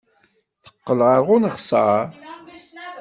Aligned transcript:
Teqqel 0.63 0.99
ɣer 1.07 1.19
uneɣsar. 1.35 2.05